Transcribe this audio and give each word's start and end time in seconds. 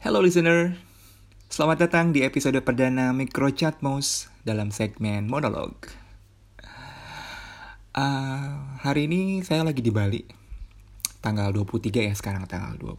Hello 0.00 0.24
listener, 0.24 0.80
selamat 1.52 1.84
datang 1.84 2.16
di 2.16 2.24
episode 2.24 2.56
perdana 2.64 3.12
Micro 3.12 3.52
Chatmos 3.52 4.32
dalam 4.48 4.72
segmen 4.72 5.28
monolog. 5.28 5.76
Uh, 7.92 8.80
hari 8.80 9.04
ini 9.04 9.44
saya 9.44 9.60
lagi 9.60 9.84
di 9.84 9.92
Bali, 9.92 10.24
tanggal 11.20 11.52
23 11.52 12.08
ya 12.08 12.16
sekarang 12.16 12.48
tanggal 12.48 12.80
20. 12.80 12.96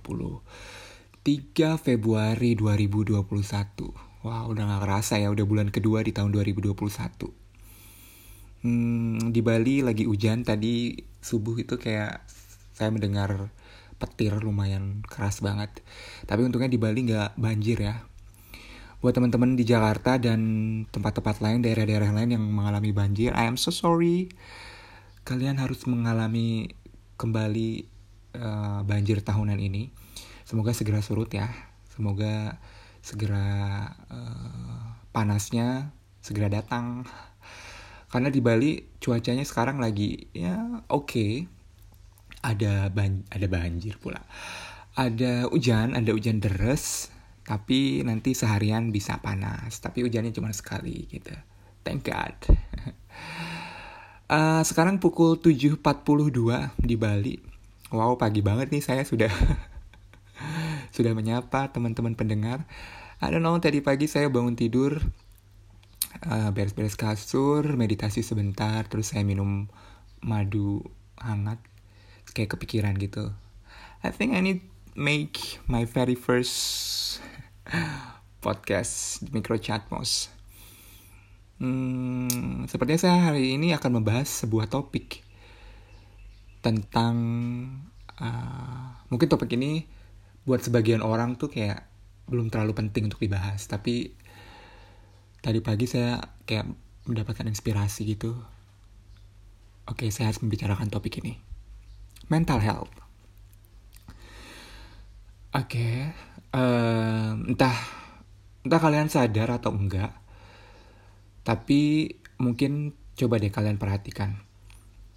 3 1.25 1.81
Februari 1.81 2.53
2021. 2.53 3.17
Wah 3.17 4.45
wow, 4.45 4.53
udah 4.53 4.63
gak 4.69 4.85
kerasa 4.85 5.17
ya, 5.17 5.33
udah 5.33 5.45
bulan 5.49 5.73
kedua 5.73 6.05
di 6.05 6.13
tahun 6.13 6.29
2021. 6.29 6.77
Hmm, 8.61 9.33
di 9.33 9.41
Bali 9.41 9.81
lagi 9.81 10.05
hujan 10.05 10.45
tadi 10.45 11.01
subuh 11.17 11.65
itu 11.65 11.81
kayak 11.81 12.21
saya 12.77 12.93
mendengar 12.93 13.49
petir 14.01 14.33
lumayan 14.41 15.05
keras 15.05 15.45
banget. 15.45 15.69
Tapi 16.25 16.41
untungnya 16.41 16.65
di 16.65 16.81
Bali 16.81 17.05
nggak 17.05 17.37
banjir 17.37 17.77
ya. 17.77 18.01
Buat 19.01 19.17
teman-teman 19.17 19.53
di 19.53 19.65
Jakarta 19.65 20.17
dan 20.17 20.41
tempat-tempat 20.89 21.41
lain, 21.41 21.61
daerah-daerah 21.61 22.09
lain 22.13 22.37
yang 22.37 22.45
mengalami 22.45 22.89
banjir, 22.93 23.33
I 23.37 23.45
am 23.49 23.57
so 23.57 23.69
sorry. 23.69 24.29
Kalian 25.25 25.61
harus 25.61 25.85
mengalami 25.85 26.73
kembali 27.17 27.85
uh, 28.37 28.81
banjir 28.85 29.21
tahunan 29.21 29.57
ini. 29.57 29.93
Semoga 30.45 30.73
segera 30.73 31.01
surut 31.05 31.29
ya. 31.29 31.49
Semoga 31.93 32.57
segera 33.01 33.89
uh, 34.09 34.97
panasnya 35.13 35.93
segera 36.21 36.49
datang. 36.49 37.05
Karena 38.09 38.29
di 38.29 38.41
Bali 38.41 38.85
cuacanya 39.01 39.45
sekarang 39.45 39.81
lagi 39.81 40.29
ya 40.33 40.83
oke, 40.89 41.09
okay 41.09 41.60
ada 42.41 42.89
ban 42.89 43.25
ada 43.29 43.45
banjir 43.45 43.97
pula. 44.01 44.21
Ada 44.97 45.47
hujan, 45.47 45.95
ada 45.95 46.11
hujan 46.11 46.43
deras, 46.43 47.07
tapi 47.47 48.03
nanti 48.03 48.35
seharian 48.35 48.91
bisa 48.91 49.23
panas. 49.23 49.79
Tapi 49.79 50.03
hujannya 50.03 50.35
cuma 50.35 50.51
sekali 50.51 51.07
gitu. 51.07 51.31
Thank 51.81 52.11
God. 52.11 52.35
uh, 54.29 54.61
sekarang 54.69 54.99
pukul 54.99 55.39
7.42 55.39 56.75
di 56.81 56.95
Bali. 56.99 57.35
Wow, 57.91 58.19
pagi 58.19 58.43
banget 58.43 58.71
nih 58.71 58.83
saya 58.83 59.03
sudah 59.03 59.31
sudah 60.95 61.11
menyapa 61.15 61.71
teman-teman 61.71 62.15
pendengar. 62.19 62.67
I 63.21 63.29
don't 63.29 63.45
know, 63.45 63.53
tadi 63.61 63.85
pagi 63.85 64.09
saya 64.09 64.33
bangun 64.33 64.57
tidur, 64.57 64.97
beres 64.97 66.25
uh, 66.25 66.49
beres-beres 66.49 66.97
kasur, 66.97 67.77
meditasi 67.77 68.25
sebentar, 68.25 68.81
terus 68.89 69.13
saya 69.13 69.21
minum 69.21 69.69
madu 70.25 70.81
hangat 71.21 71.61
kayak 72.33 72.57
kepikiran 72.57 72.97
gitu. 73.01 73.33
I 74.01 74.09
think 74.09 74.33
I 74.33 74.41
need 74.41 74.65
make 74.97 75.61
my 75.65 75.87
very 75.87 76.17
first 76.17 77.21
podcast 78.45 79.23
di 79.23 79.29
Micro 79.31 79.55
Chatmos 79.55 80.41
hmm, 81.61 82.65
sepertinya 82.65 82.99
saya 82.99 83.17
hari 83.31 83.55
ini 83.55 83.71
akan 83.77 84.01
membahas 84.01 84.27
sebuah 84.43 84.67
topik 84.67 85.21
tentang 86.65 87.15
uh, 88.17 89.05
mungkin 89.13 89.29
topik 89.29 89.53
ini 89.53 89.85
buat 90.43 90.65
sebagian 90.65 91.05
orang 91.05 91.37
tuh 91.37 91.53
kayak 91.53 91.85
belum 92.25 92.49
terlalu 92.49 92.73
penting 92.73 93.05
untuk 93.07 93.21
dibahas 93.21 93.69
tapi 93.69 94.17
tadi 95.45 95.61
pagi 95.61 95.85
saya 95.85 96.17
kayak 96.45 96.65
mendapatkan 97.05 97.49
inspirasi 97.49 98.05
gitu. 98.13 98.37
Oke 99.89 100.09
saya 100.13 100.29
harus 100.29 100.41
membicarakan 100.45 100.93
topik 100.93 101.21
ini 101.21 101.50
mental 102.31 102.63
health. 102.63 102.95
Oke, 105.51 105.75
okay, 105.75 105.95
uh, 106.55 107.35
entah 107.35 107.75
entah 108.63 108.79
kalian 108.79 109.11
sadar 109.11 109.51
atau 109.51 109.75
enggak, 109.75 110.15
tapi 111.43 112.07
mungkin 112.39 112.95
coba 113.19 113.35
deh 113.35 113.51
kalian 113.51 113.75
perhatikan. 113.75 114.39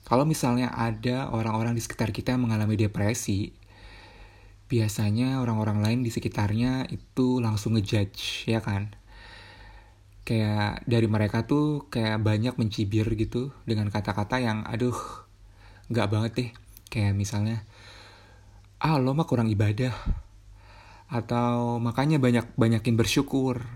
Kalau 0.03 0.27
misalnya 0.27 0.75
ada 0.75 1.31
orang-orang 1.31 1.79
di 1.79 1.83
sekitar 1.87 2.11
kita 2.11 2.35
yang 2.35 2.51
mengalami 2.51 2.75
depresi, 2.75 3.55
biasanya 4.67 5.39
orang-orang 5.39 5.87
lain 5.87 6.01
di 6.03 6.11
sekitarnya 6.11 6.91
itu 6.91 7.39
langsung 7.39 7.79
ngejudge, 7.79 8.51
ya 8.51 8.59
kan? 8.59 8.91
Kayak 10.27 10.83
dari 10.91 11.07
mereka 11.07 11.47
tuh 11.47 11.87
kayak 11.95 12.19
banyak 12.27 12.59
mencibir 12.59 13.07
gitu 13.15 13.55
dengan 13.63 13.87
kata-kata 13.87 14.43
yang 14.43 14.67
aduh, 14.67 14.99
nggak 15.95 16.11
banget 16.11 16.33
deh 16.35 16.64
Kayak 16.95 17.19
misalnya, 17.19 17.67
ah 18.79 19.03
lo 19.03 19.19
mah 19.19 19.27
kurang 19.27 19.51
ibadah. 19.51 19.91
Atau 21.11 21.83
makanya 21.83 22.23
banyak 22.23 22.55
banyakin 22.55 22.95
bersyukur. 22.95 23.67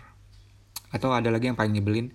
Atau 0.94 1.10
ada 1.10 1.34
lagi 1.34 1.50
yang 1.50 1.58
paling 1.58 1.74
nyebelin, 1.74 2.14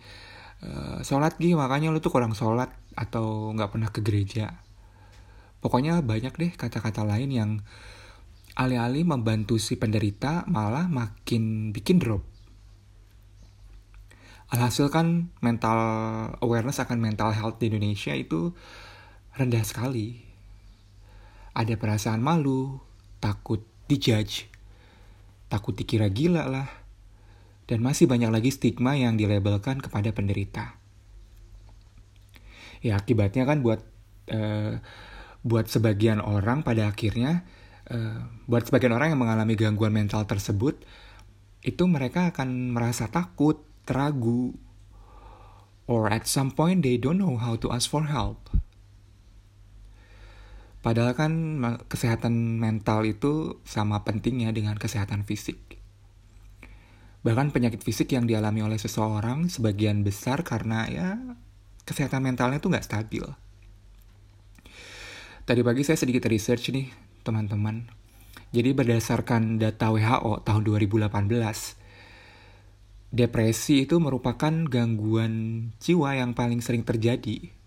e, 0.63 0.69
sholat 1.03 1.35
gih 1.35 1.59
makanya 1.59 1.91
lo 1.91 1.99
tuh 1.99 2.15
kurang 2.15 2.31
sholat 2.31 2.71
atau 2.95 3.51
nggak 3.51 3.75
pernah 3.75 3.89
ke 3.91 3.99
gereja. 3.99 4.63
Pokoknya 5.59 5.99
banyak 5.99 6.33
deh 6.39 6.51
kata-kata 6.55 7.03
lain 7.03 7.29
yang 7.35 7.51
alih-alih 8.55 9.03
membantu 9.03 9.59
si 9.59 9.75
penderita 9.75 10.47
malah 10.47 10.87
makin 10.87 11.75
bikin 11.75 11.99
drop. 11.99 12.23
Alhasil 14.55 14.87
kan 14.87 15.33
mental 15.43 15.79
awareness 16.39 16.79
akan 16.79 17.01
mental 17.01 17.35
health 17.35 17.59
di 17.59 17.67
Indonesia 17.73 18.13
itu 18.15 18.53
rendah 19.33 19.65
sekali 19.65 20.32
ada 21.53 21.73
perasaan 21.77 22.21
malu, 22.21 22.81
takut 23.21 23.61
dijudge, 23.85 24.49
takut 25.49 25.77
dikira 25.77 26.09
gila 26.09 26.49
lah, 26.49 26.69
dan 27.69 27.79
masih 27.79 28.09
banyak 28.09 28.29
lagi 28.33 28.49
stigma 28.49 28.97
yang 28.97 29.15
dilabelkan 29.15 29.79
kepada 29.79 30.09
penderita. 30.11 30.75
Ya 32.83 32.99
akibatnya 32.99 33.47
kan 33.47 33.63
buat 33.63 33.79
uh, 34.33 34.81
buat 35.43 35.65
sebagian 35.71 36.19
orang 36.19 36.67
pada 36.67 36.91
akhirnya 36.91 37.47
uh, 37.87 38.27
buat 38.47 38.67
sebagian 38.67 38.91
orang 38.91 39.15
yang 39.15 39.21
mengalami 39.23 39.55
gangguan 39.55 39.95
mental 39.95 40.27
tersebut 40.27 40.83
itu 41.63 41.83
mereka 41.87 42.35
akan 42.35 42.75
merasa 42.75 43.07
takut, 43.07 43.63
teragu, 43.87 44.51
or 45.87 46.11
at 46.11 46.27
some 46.27 46.51
point 46.51 46.83
they 46.83 46.99
don't 46.99 47.15
know 47.15 47.39
how 47.39 47.55
to 47.55 47.71
ask 47.71 47.87
for 47.87 48.03
help. 48.07 48.52
Padahal 50.83 51.15
kan 51.15 51.63
kesehatan 51.87 52.59
mental 52.59 53.07
itu 53.07 53.63
sama 53.63 54.03
pentingnya 54.03 54.51
dengan 54.51 54.75
kesehatan 54.75 55.23
fisik. 55.23 55.79
Bahkan 57.23 57.55
penyakit 57.55 57.79
fisik 57.87 58.11
yang 58.11 58.27
dialami 58.27 58.67
oleh 58.67 58.75
seseorang 58.75 59.47
sebagian 59.47 60.03
besar 60.03 60.43
karena 60.43 60.83
ya 60.91 61.15
kesehatan 61.87 62.27
mentalnya 62.27 62.59
tuh 62.59 62.75
nggak 62.75 62.83
stabil. 62.83 63.23
Tadi 65.47 65.63
pagi 65.63 65.87
saya 65.87 65.95
sedikit 65.95 66.27
research 66.27 66.75
nih 66.75 66.91
teman-teman. 67.23 67.87
Jadi 68.51 68.75
berdasarkan 68.75 69.63
data 69.63 69.87
WHO 69.87 70.43
tahun 70.43 70.61
2018, 70.67 71.07
depresi 73.15 73.87
itu 73.87 74.03
merupakan 74.03 74.51
gangguan 74.67 75.71
jiwa 75.79 76.19
yang 76.19 76.35
paling 76.35 76.59
sering 76.59 76.83
terjadi 76.83 77.62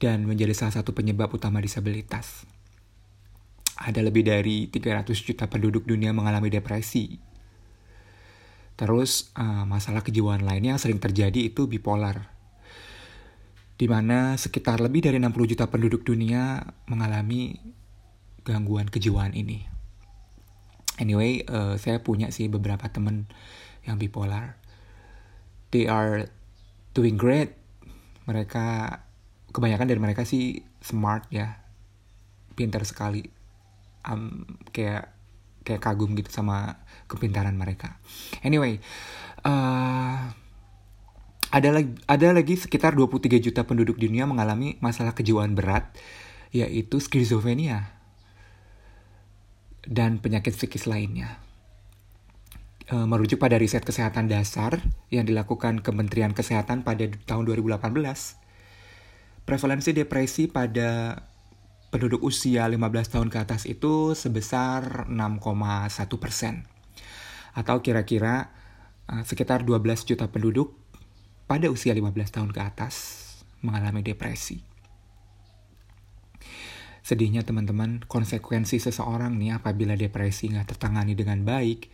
dan 0.00 0.24
menjadi 0.24 0.56
salah 0.56 0.80
satu 0.80 0.96
penyebab 0.96 1.28
utama 1.28 1.60
disabilitas. 1.60 2.48
Ada 3.76 4.00
lebih 4.00 4.24
dari 4.24 4.66
300 4.72 5.12
juta 5.12 5.44
penduduk 5.46 5.84
dunia 5.84 6.16
mengalami 6.16 6.48
depresi. 6.48 7.20
Terus 8.80 9.28
uh, 9.36 9.68
masalah 9.68 10.00
kejiwaan 10.00 10.40
lainnya 10.40 10.76
yang 10.76 10.80
sering 10.80 10.96
terjadi 10.96 11.52
itu 11.52 11.68
bipolar. 11.68 12.32
Di 13.76 13.84
mana 13.88 14.40
sekitar 14.40 14.80
lebih 14.80 15.04
dari 15.04 15.20
60 15.20 15.52
juta 15.52 15.68
penduduk 15.68 16.04
dunia 16.04 16.64
mengalami 16.88 17.60
gangguan 18.44 18.88
kejiwaan 18.88 19.36
ini. 19.36 19.68
Anyway, 20.96 21.44
uh, 21.48 21.76
saya 21.76 22.00
punya 22.00 22.32
sih 22.32 22.48
beberapa 22.48 22.88
temen 22.88 23.28
yang 23.84 24.00
bipolar. 24.00 24.56
They 25.72 25.88
are 25.88 26.28
doing 26.92 27.16
great. 27.16 27.56
Mereka 28.28 29.00
kebanyakan 29.50 29.86
dari 29.86 30.00
mereka 30.00 30.22
sih 30.26 30.62
smart 30.82 31.26
ya. 31.30 31.60
Pintar 32.54 32.82
sekali. 32.86 33.26
Um, 34.06 34.46
kayak 34.72 35.12
kayak 35.60 35.84
kagum 35.84 36.16
gitu 36.16 36.32
sama 36.32 36.80
kepintaran 37.06 37.54
mereka. 37.54 38.00
Anyway 38.40 38.80
uh, 39.44 40.32
ada 41.50 41.68
lagi 41.74 41.92
ada 42.06 42.30
lagi 42.30 42.54
sekitar 42.56 42.94
23 42.94 43.42
juta 43.42 43.66
penduduk 43.66 43.98
dunia 43.98 44.24
mengalami 44.24 44.78
masalah 44.78 45.12
kejiwaan 45.12 45.58
berat 45.58 45.90
yaitu 46.50 46.98
skizofrenia 46.98 47.94
dan 49.86 50.18
penyakit 50.18 50.54
psikis 50.54 50.86
lainnya. 50.86 51.38
Uh, 52.90 53.06
merujuk 53.06 53.38
pada 53.38 53.54
riset 53.54 53.86
kesehatan 53.86 54.26
dasar 54.26 54.82
yang 55.14 55.22
dilakukan 55.22 55.78
Kementerian 55.78 56.34
Kesehatan 56.34 56.82
pada 56.82 57.06
tahun 57.22 57.46
2018 57.46 57.86
prevalensi 59.50 59.90
depresi 59.90 60.46
pada 60.46 61.18
penduduk 61.90 62.22
usia 62.22 62.70
15 62.70 62.78
tahun 63.18 63.28
ke 63.34 63.38
atas 63.42 63.66
itu 63.66 64.14
sebesar 64.14 65.10
6,1 65.10 65.90
persen. 66.22 66.70
Atau 67.58 67.82
kira-kira 67.82 68.54
uh, 69.10 69.26
sekitar 69.26 69.66
12 69.66 70.06
juta 70.06 70.30
penduduk 70.30 70.78
pada 71.50 71.66
usia 71.66 71.90
15 71.90 72.14
tahun 72.30 72.50
ke 72.54 72.62
atas 72.62 72.94
mengalami 73.66 74.06
depresi. 74.06 74.62
Sedihnya 77.02 77.42
teman-teman, 77.42 78.06
konsekuensi 78.06 78.78
seseorang 78.78 79.34
nih 79.34 79.58
apabila 79.58 79.98
depresi 79.98 80.46
nggak 80.46 80.78
tertangani 80.78 81.18
dengan 81.18 81.42
baik, 81.42 81.90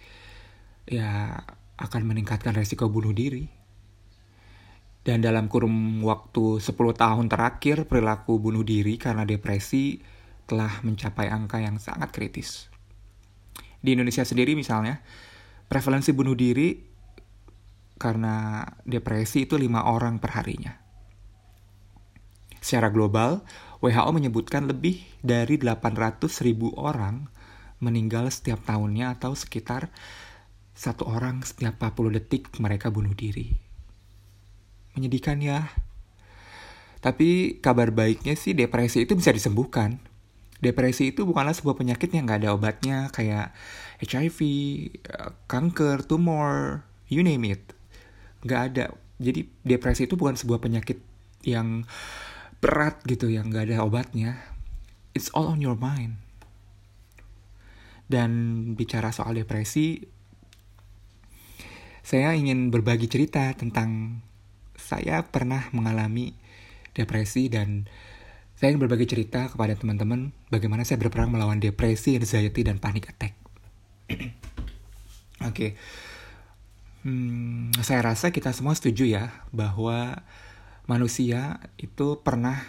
ya 0.92 1.40
akan 1.80 2.02
meningkatkan 2.04 2.52
resiko 2.52 2.92
bunuh 2.92 3.16
diri. 3.16 3.55
Dan 5.06 5.22
dalam 5.22 5.46
kurun 5.46 6.02
waktu 6.02 6.58
10 6.58 6.74
tahun 6.74 7.30
terakhir, 7.30 7.86
perilaku 7.86 8.42
bunuh 8.42 8.66
diri 8.66 8.98
karena 8.98 9.22
depresi 9.22 10.02
telah 10.50 10.82
mencapai 10.82 11.30
angka 11.30 11.62
yang 11.62 11.78
sangat 11.78 12.10
kritis. 12.10 12.66
Di 13.78 13.94
Indonesia 13.94 14.26
sendiri 14.26 14.58
misalnya, 14.58 14.98
prevalensi 15.70 16.10
bunuh 16.10 16.34
diri 16.34 16.74
karena 18.02 18.66
depresi 18.82 19.46
itu 19.46 19.54
lima 19.54 19.86
orang 19.86 20.18
perharinya. 20.18 20.74
Secara 22.58 22.90
global, 22.90 23.46
WHO 23.78 24.10
menyebutkan 24.10 24.66
lebih 24.66 25.06
dari 25.22 25.54
800 25.54 26.26
ribu 26.42 26.74
orang 26.74 27.30
meninggal 27.78 28.26
setiap 28.34 28.66
tahunnya 28.66 29.14
atau 29.14 29.38
sekitar 29.38 29.94
satu 30.74 31.06
orang 31.06 31.46
setiap 31.46 31.78
40 31.78 32.18
detik 32.18 32.50
mereka 32.58 32.90
bunuh 32.90 33.14
diri. 33.14 33.65
Menyedihkan 34.96 35.38
ya. 35.44 35.68
Tapi 37.04 37.60
kabar 37.62 37.94
baiknya 37.94 38.34
sih 38.34 38.56
depresi 38.56 39.06
itu 39.06 39.14
bisa 39.14 39.30
disembuhkan. 39.30 40.02
Depresi 40.58 41.12
itu 41.12 41.28
bukanlah 41.28 41.52
sebuah 41.52 41.76
penyakit 41.76 42.10
yang 42.10 42.24
gak 42.24 42.42
ada 42.42 42.56
obatnya 42.56 43.12
kayak 43.12 43.52
HIV, 44.00 44.38
eh, 45.04 45.30
kanker, 45.46 46.02
tumor, 46.08 46.82
you 47.12 47.20
name 47.20 47.44
it. 47.46 47.62
Gak 48.42 48.72
ada. 48.72 48.96
Jadi 49.20 49.46
depresi 49.62 50.08
itu 50.08 50.16
bukan 50.16 50.34
sebuah 50.34 50.58
penyakit 50.58 50.98
yang 51.44 51.84
berat 52.58 53.04
gitu 53.04 53.28
yang 53.28 53.52
gak 53.52 53.68
ada 53.68 53.84
obatnya. 53.84 54.40
It's 55.12 55.28
all 55.30 55.52
on 55.52 55.60
your 55.60 55.76
mind. 55.76 56.18
Dan 58.06 58.30
bicara 58.78 59.10
soal 59.10 59.36
depresi, 59.36 59.98
saya 62.06 62.34
ingin 62.38 62.70
berbagi 62.70 63.10
cerita 63.10 63.50
tentang 63.58 64.22
saya 64.76 65.24
pernah 65.26 65.68
mengalami 65.72 66.36
depresi 66.96 67.52
dan 67.52 67.84
saya 68.56 68.72
ingin 68.72 68.88
berbagi 68.88 69.04
cerita 69.04 69.52
kepada 69.52 69.76
teman-teman 69.76 70.32
bagaimana 70.48 70.80
saya 70.84 70.96
berperang 70.96 71.28
melawan 71.28 71.60
depresi, 71.60 72.16
anxiety, 72.16 72.64
dan 72.64 72.80
panic 72.80 73.12
attack. 73.12 73.36
Oke, 74.16 74.32
okay. 75.44 75.70
hmm, 77.04 77.76
saya 77.84 78.00
rasa 78.00 78.32
kita 78.32 78.56
semua 78.56 78.72
setuju 78.72 79.04
ya 79.04 79.44
bahwa 79.52 80.24
manusia 80.88 81.60
itu 81.76 82.24
pernah 82.24 82.64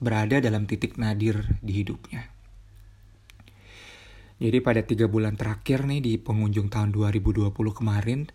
berada 0.00 0.40
dalam 0.40 0.64
titik 0.64 0.96
nadir 0.96 1.60
di 1.60 1.84
hidupnya. 1.84 2.32
Jadi 4.38 4.58
pada 4.62 4.80
tiga 4.86 5.10
bulan 5.10 5.34
terakhir 5.34 5.82
nih 5.84 6.00
di 6.00 6.12
pengunjung 6.16 6.70
tahun 6.70 6.94
2020 6.94 7.50
kemarin, 7.52 8.30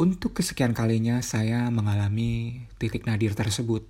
untuk 0.00 0.40
kesekian 0.40 0.72
kalinya 0.72 1.20
saya 1.20 1.68
mengalami 1.68 2.64
titik 2.80 3.04
nadir 3.04 3.36
tersebut. 3.36 3.84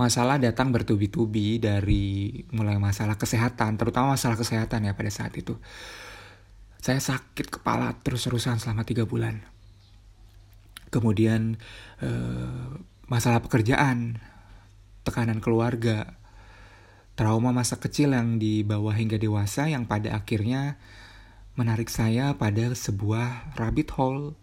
Masalah 0.00 0.40
datang 0.40 0.72
bertubi-tubi 0.72 1.60
dari 1.60 2.32
mulai 2.50 2.80
masalah 2.80 3.20
kesehatan, 3.20 3.76
terutama 3.76 4.16
masalah 4.16 4.40
kesehatan 4.40 4.88
ya 4.88 4.96
pada 4.96 5.12
saat 5.12 5.36
itu. 5.36 5.60
Saya 6.80 6.98
sakit 6.98 7.60
kepala 7.60 7.92
terus-terusan 8.00 8.56
selama 8.56 8.88
tiga 8.88 9.04
bulan. 9.04 9.44
Kemudian 10.88 11.60
eh, 12.00 12.68
masalah 13.06 13.44
pekerjaan, 13.44 14.18
tekanan 15.04 15.44
keluarga, 15.44 16.16
trauma 17.14 17.52
masa 17.52 17.76
kecil 17.78 18.16
yang 18.16 18.40
dibawa 18.40 18.96
hingga 18.96 19.20
dewasa 19.20 19.68
yang 19.68 19.86
pada 19.86 20.16
akhirnya 20.16 20.80
menarik 21.54 21.86
saya 21.86 22.34
pada 22.34 22.74
sebuah 22.74 23.54
rabbit 23.54 23.94
hole, 23.94 24.34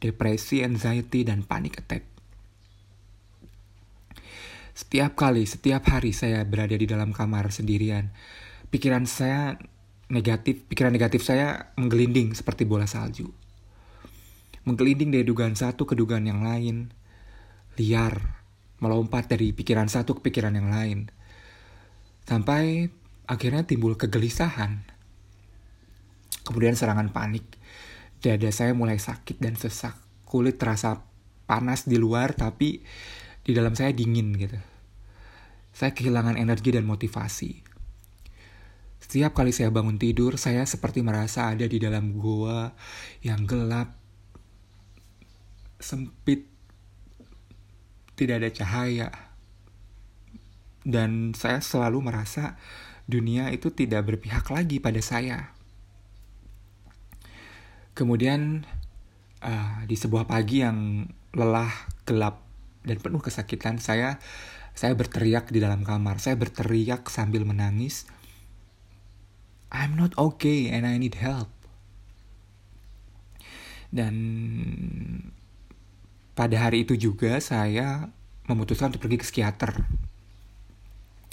depresi, 0.00 0.64
anxiety, 0.64 1.24
dan 1.24 1.44
panic 1.44 1.84
attack. 1.84 2.04
Setiap 4.72 5.18
kali, 5.18 5.44
setiap 5.44 5.84
hari 5.90 6.14
saya 6.14 6.46
berada 6.46 6.72
di 6.72 6.86
dalam 6.86 7.10
kamar 7.12 7.50
sendirian, 7.52 8.14
pikiran 8.72 9.04
saya 9.04 9.58
negatif, 10.08 10.64
pikiran 10.70 10.94
negatif 10.94 11.20
saya 11.26 11.74
menggelinding 11.76 12.32
seperti 12.32 12.64
bola 12.64 12.88
salju. 12.88 13.28
Menggelinding 14.64 15.12
dari 15.12 15.24
dugaan 15.26 15.58
satu 15.58 15.84
ke 15.84 15.98
dugaan 15.98 16.30
yang 16.30 16.40
lain, 16.46 16.94
liar, 17.76 18.40
melompat 18.78 19.28
dari 19.28 19.52
pikiran 19.52 19.90
satu 19.90 20.16
ke 20.16 20.30
pikiran 20.30 20.54
yang 20.56 20.70
lain. 20.72 21.10
Sampai 22.24 22.88
akhirnya 23.26 23.66
timbul 23.66 23.98
kegelisahan, 23.98 24.97
Kemudian 26.48 26.72
serangan 26.72 27.12
panik. 27.12 27.44
Dada 28.24 28.48
saya 28.48 28.72
mulai 28.72 28.96
sakit 28.96 29.36
dan 29.36 29.60
sesak. 29.60 30.00
Kulit 30.24 30.56
terasa 30.56 31.04
panas 31.44 31.84
di 31.84 32.00
luar 32.00 32.32
tapi 32.32 32.80
di 33.44 33.52
dalam 33.52 33.76
saya 33.76 33.92
dingin 33.92 34.32
gitu. 34.32 34.56
Saya 35.76 35.92
kehilangan 35.92 36.40
energi 36.40 36.72
dan 36.72 36.88
motivasi. 36.88 37.68
Setiap 38.96 39.36
kali 39.36 39.52
saya 39.52 39.68
bangun 39.68 40.00
tidur, 40.00 40.40
saya 40.40 40.64
seperti 40.64 41.04
merasa 41.04 41.52
ada 41.52 41.68
di 41.68 41.76
dalam 41.76 42.16
goa 42.16 42.72
yang 43.20 43.44
gelap, 43.44 43.96
sempit, 45.80 46.48
tidak 48.16 48.40
ada 48.40 48.50
cahaya. 48.52 49.08
Dan 50.84 51.36
saya 51.36 51.60
selalu 51.60 52.08
merasa 52.08 52.56
dunia 53.04 53.52
itu 53.52 53.68
tidak 53.68 54.08
berpihak 54.08 54.48
lagi 54.48 54.80
pada 54.80 55.00
saya. 55.04 55.57
Kemudian 57.98 58.62
uh, 59.42 59.82
di 59.90 59.98
sebuah 59.98 60.30
pagi 60.30 60.62
yang 60.62 61.02
lelah, 61.34 61.90
gelap, 62.06 62.46
dan 62.86 63.02
penuh 63.02 63.18
kesakitan, 63.18 63.82
saya 63.82 64.22
saya 64.70 64.94
berteriak 64.94 65.50
di 65.50 65.58
dalam 65.58 65.82
kamar. 65.82 66.22
Saya 66.22 66.38
berteriak 66.38 67.10
sambil 67.10 67.42
menangis. 67.42 68.06
I'm 69.74 69.98
not 69.98 70.14
okay 70.14 70.70
and 70.70 70.86
I 70.86 70.94
need 70.94 71.18
help. 71.18 71.50
Dan 73.90 74.14
pada 76.38 76.54
hari 76.54 76.86
itu 76.86 76.94
juga 76.94 77.42
saya 77.42 78.14
memutuskan 78.46 78.94
untuk 78.94 79.10
pergi 79.10 79.18
ke 79.18 79.26
psikiater. 79.26 79.74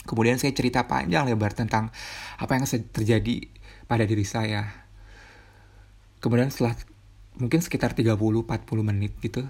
Kemudian 0.10 0.42
saya 0.42 0.50
cerita 0.58 0.90
panjang 0.90 1.30
lebar 1.30 1.54
tentang 1.54 1.94
apa 2.42 2.52
yang 2.58 2.66
terjadi 2.66 3.54
pada 3.86 4.10
diri 4.10 4.26
saya 4.26 4.85
kemudian 6.26 6.50
setelah 6.50 6.74
mungkin 7.38 7.62
sekitar 7.62 7.94
30-40 7.94 8.50
menit 8.82 9.14
gitu 9.22 9.46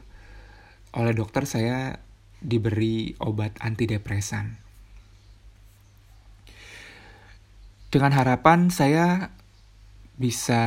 oleh 0.92 1.16
dokter 1.16 1.48
saya 1.48 2.04
diberi 2.44 3.16
obat 3.24 3.56
antidepresan. 3.64 4.60
Dengan 7.88 8.12
harapan 8.12 8.68
saya 8.68 9.32
bisa 10.20 10.64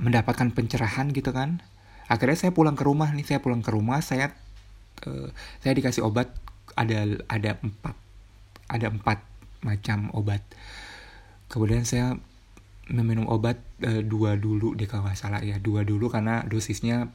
mendapatkan 0.00 0.52
pencerahan 0.56 1.12
gitu 1.12 1.32
kan. 1.32 1.60
Akhirnya 2.08 2.40
saya 2.40 2.52
pulang 2.56 2.76
ke 2.76 2.84
rumah 2.88 3.12
nih 3.12 3.24
saya 3.28 3.40
pulang 3.44 3.60
ke 3.60 3.68
rumah 3.68 4.00
saya 4.00 4.32
uh, 5.04 5.28
saya 5.60 5.72
dikasih 5.76 6.02
obat 6.04 6.32
ada 6.74 7.04
ada 7.28 7.60
empat 7.60 7.96
ada 8.72 8.86
empat 8.88 9.18
macam 9.60 10.08
obat. 10.16 10.40
Kemudian 11.52 11.84
saya 11.84 12.16
meminum 12.90 13.30
obat 13.30 13.62
e, 13.78 14.02
dua 14.02 14.34
dulu 14.34 14.74
deh 14.74 14.90
kalau 14.90 15.06
nggak 15.06 15.18
salah 15.18 15.40
ya. 15.40 15.56
Dua 15.62 15.86
dulu 15.86 16.10
karena 16.10 16.42
dosisnya 16.44 17.08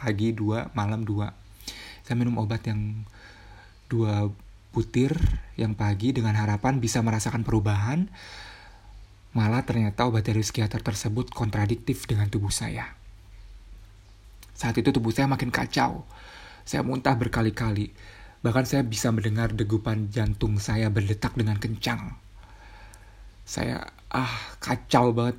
pagi 0.00 0.32
dua 0.32 0.72
malam 0.72 1.04
dua. 1.04 1.36
Saya 2.02 2.16
minum 2.16 2.40
obat 2.40 2.64
yang 2.64 3.04
dua 3.92 4.32
butir 4.72 5.12
yang 5.60 5.76
pagi 5.76 6.16
dengan 6.16 6.32
harapan 6.36 6.80
bisa 6.80 7.04
merasakan 7.04 7.44
perubahan. 7.44 8.08
Malah 9.36 9.62
ternyata 9.68 10.08
obat 10.08 10.24
dari 10.24 10.40
psikiater 10.40 10.80
tersebut 10.80 11.30
kontradiktif 11.30 12.08
dengan 12.08 12.32
tubuh 12.32 12.50
saya. 12.50 12.96
Saat 14.56 14.80
itu 14.80 14.90
tubuh 14.90 15.12
saya 15.12 15.28
makin 15.28 15.52
kacau. 15.52 16.08
Saya 16.64 16.82
muntah 16.82 17.14
berkali-kali. 17.14 17.92
Bahkan 18.42 18.64
saya 18.64 18.82
bisa 18.82 19.12
mendengar 19.14 19.52
degupan 19.52 20.10
jantung 20.10 20.56
saya 20.58 20.88
berdetak 20.88 21.36
dengan 21.36 21.60
kencang. 21.60 22.16
Saya 23.44 23.97
ah 24.12 24.32
kacau 24.62 25.12
banget 25.12 25.36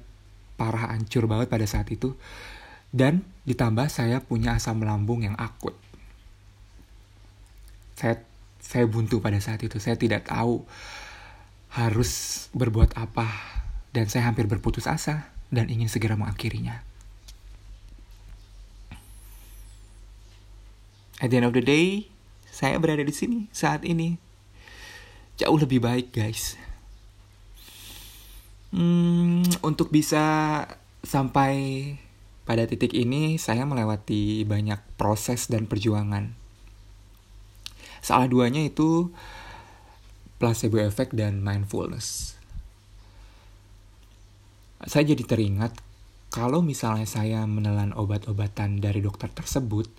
parah 0.60 0.94
hancur 0.94 1.26
banget 1.26 1.48
pada 1.50 1.66
saat 1.66 1.90
itu 1.90 2.14
dan 2.94 3.26
ditambah 3.46 3.90
saya 3.90 4.22
punya 4.22 4.58
asam 4.58 4.82
lambung 4.82 5.26
yang 5.26 5.38
akut 5.38 5.74
saya 7.98 8.22
saya 8.60 8.86
buntu 8.86 9.24
pada 9.24 9.40
saat 9.42 9.64
itu 9.66 9.82
saya 9.82 9.98
tidak 9.98 10.30
tahu 10.30 10.62
harus 11.70 12.46
berbuat 12.54 12.98
apa 12.98 13.30
dan 13.94 14.10
saya 14.10 14.30
hampir 14.30 14.46
berputus 14.46 14.86
asa 14.86 15.30
dan 15.50 15.70
ingin 15.70 15.90
segera 15.90 16.14
mengakhirinya. 16.14 16.86
At 21.20 21.34
the 21.34 21.42
end 21.42 21.50
of 21.52 21.54
the 21.58 21.66
day, 21.66 22.08
saya 22.48 22.80
berada 22.80 23.04
di 23.04 23.12
sini 23.12 23.52
saat 23.52 23.84
ini. 23.84 24.16
Jauh 25.36 25.60
lebih 25.60 25.84
baik, 25.84 26.16
guys. 26.16 26.56
Hmm, 28.70 29.42
untuk 29.66 29.90
bisa 29.90 30.66
sampai 31.02 31.54
pada 32.46 32.66
titik 32.70 32.94
ini, 32.94 33.38
saya 33.42 33.66
melewati 33.66 34.46
banyak 34.46 34.78
proses 34.98 35.50
dan 35.50 35.66
perjuangan. 35.66 36.34
Salah 38.02 38.30
duanya 38.30 38.66
itu 38.66 39.14
placebo 40.40 40.80
effect 40.80 41.14
dan 41.14 41.42
mindfulness. 41.44 42.40
Saya 44.88 45.12
jadi 45.12 45.28
teringat 45.28 45.76
kalau 46.30 46.62
misalnya 46.62 47.10
saya 47.10 47.44
menelan 47.50 47.92
obat-obatan 47.98 48.78
dari 48.80 49.02
dokter 49.02 49.28
tersebut, 49.34 49.90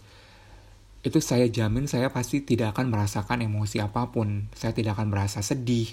itu 1.03 1.19
saya 1.19 1.50
jamin 1.50 1.91
saya 1.91 2.15
pasti 2.15 2.41
tidak 2.47 2.79
akan 2.79 2.89
merasakan 2.89 3.43
emosi 3.45 3.83
apa 3.83 4.15
pun. 4.15 4.47
Saya 4.55 4.71
tidak 4.71 4.95
akan 4.97 5.11
merasa 5.11 5.43
sedih, 5.43 5.91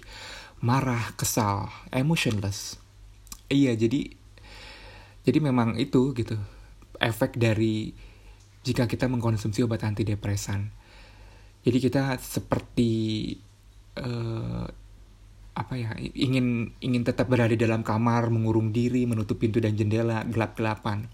marah, 0.63 1.13
kesal, 1.13 1.69
emotionless. 1.93 2.81
Iya, 3.47 3.77
jadi 3.77 4.11
jadi 5.23 5.39
memang 5.43 5.75
itu 5.79 6.15
gitu. 6.15 6.35
Efek 6.97 7.37
dari 7.37 7.93
jika 8.65 8.89
kita 8.89 9.07
mengkonsumsi 9.07 9.63
obat 9.63 9.85
antidepresan. 9.85 10.73
Jadi 11.63 11.77
kita 11.83 12.15
seperti 12.17 12.91
uh, 13.99 14.65
apa 15.57 15.73
ya 15.73 15.89
ingin 16.13 16.77
ingin 16.85 17.01
tetap 17.01 17.25
berada 17.33 17.57
dalam 17.57 17.81
kamar 17.81 18.29
mengurung 18.29 18.69
diri 18.69 19.09
menutup 19.09 19.41
pintu 19.41 19.57
dan 19.57 19.73
jendela 19.73 20.21
gelap 20.29 20.53
gelapan 20.53 21.09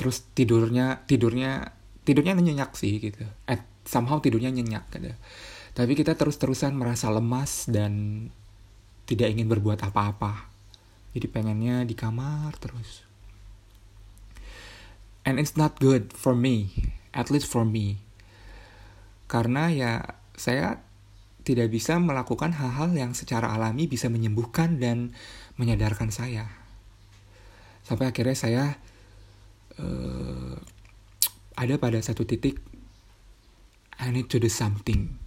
terus 0.00 0.24
tidurnya 0.32 1.04
tidurnya 1.04 1.76
tidurnya 2.08 2.40
nyenyak 2.40 2.72
sih 2.72 2.96
gitu 2.96 3.20
eh 3.44 3.60
somehow 3.84 4.16
tidurnya 4.16 4.48
nyenyak 4.48 4.88
gitu 4.96 5.12
tapi 5.74 5.98
kita 5.98 6.14
terus-terusan 6.14 6.78
merasa 6.78 7.10
lemas 7.10 7.66
dan 7.66 8.26
tidak 9.10 9.34
ingin 9.34 9.50
berbuat 9.50 9.82
apa-apa. 9.82 10.46
Jadi 11.14 11.26
pengennya 11.26 11.82
di 11.82 11.98
kamar 11.98 12.54
terus. 12.62 13.02
And 15.26 15.42
it's 15.42 15.58
not 15.58 15.82
good 15.82 16.14
for 16.14 16.38
me 16.38 16.70
at 17.14 17.30
least 17.30 17.50
for 17.50 17.62
me. 17.62 18.02
Karena 19.30 19.70
ya 19.70 19.92
saya 20.34 20.82
tidak 21.46 21.70
bisa 21.70 21.96
melakukan 22.02 22.54
hal-hal 22.54 22.90
yang 22.92 23.14
secara 23.14 23.54
alami 23.54 23.86
bisa 23.86 24.10
menyembuhkan 24.10 24.82
dan 24.82 25.14
menyadarkan 25.56 26.10
saya. 26.10 26.50
Sampai 27.86 28.10
akhirnya 28.10 28.36
saya 28.36 28.64
uh, 29.78 30.58
ada 31.54 31.74
pada 31.78 31.98
satu 32.02 32.26
titik 32.26 32.58
I 33.98 34.10
need 34.10 34.26
to 34.30 34.42
do 34.42 34.50
something 34.50 35.23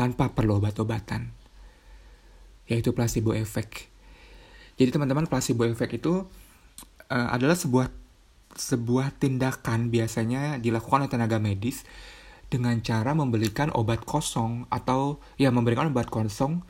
tanpa 0.00 0.32
perlu 0.32 0.56
obat-obatan 0.56 1.28
yaitu 2.64 2.96
placebo 2.96 3.36
effect 3.36 3.92
jadi 4.80 4.96
teman-teman 4.96 5.28
placebo 5.28 5.68
effect 5.68 6.00
itu 6.00 6.24
uh, 7.12 7.28
adalah 7.28 7.52
sebuah 7.52 7.92
sebuah 8.56 9.20
tindakan 9.20 9.92
biasanya 9.92 10.56
dilakukan 10.56 11.04
oleh 11.04 11.12
tenaga 11.12 11.36
medis 11.36 11.84
dengan 12.48 12.80
cara 12.80 13.12
memberikan 13.12 13.68
obat 13.76 14.02
kosong 14.08 14.66
atau 14.72 15.20
ya 15.36 15.52
memberikan 15.52 15.92
obat 15.92 16.08
kosong 16.08 16.64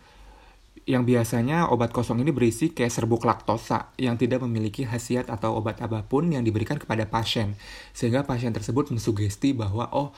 yang 0.84 1.06
biasanya 1.06 1.70
obat 1.70 1.94
kosong 1.94 2.20
ini 2.20 2.34
berisi 2.34 2.72
kayak 2.74 2.92
serbuk 2.92 3.24
laktosa 3.24 3.94
yang 3.96 4.18
tidak 4.18 4.44
memiliki 4.44 4.82
khasiat 4.82 5.30
atau 5.30 5.56
obat 5.56 5.78
apa 5.80 6.04
pun 6.04 6.28
yang 6.32 6.42
diberikan 6.42 6.80
kepada 6.80 7.06
pasien. 7.06 7.54
Sehingga 7.92 8.24
pasien 8.24 8.50
tersebut 8.50 8.90
mensugesti 8.90 9.52
bahwa 9.52 9.86
oh 9.92 10.10